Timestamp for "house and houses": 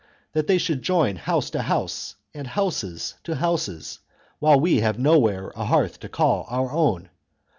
1.61-3.13